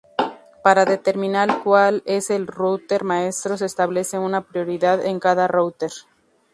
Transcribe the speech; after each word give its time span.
Para 0.63 0.83
determinar 0.85 1.61
cual 1.61 2.01
es 2.07 2.31
el 2.31 2.47
router 2.47 3.03
maestro 3.03 3.55
se 3.55 3.67
establece 3.67 4.17
una 4.17 4.41
prioridad 4.41 5.05
en 5.05 5.19
cada 5.19 5.47
router. 5.47 5.91